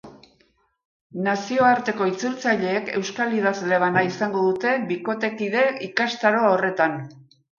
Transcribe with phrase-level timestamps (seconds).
[1.25, 6.97] Nazioarteko itzultzaileek euskal idazle bana izango dute bikotekide ikastaro horretan.